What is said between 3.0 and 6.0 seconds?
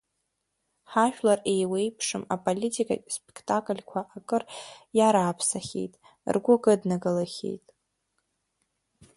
спектакльқәа акыр иарааԥсахьеит,